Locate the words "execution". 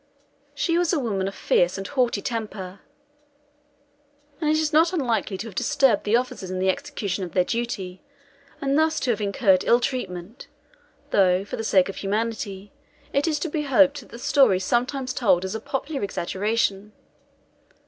6.71-7.23